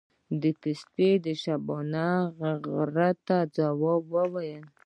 پسه 0.61 1.09
د 1.25 1.27
شپانه 1.41 2.07
غږ 2.93 2.97
ته 3.27 3.37
ځواب 3.55 4.03
وايي. 4.13 4.57